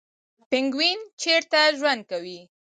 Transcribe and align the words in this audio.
پینګوین 0.49 0.99
چیرته 1.21 1.61
ژوند 1.79 2.01
کوي؟ 2.11 2.39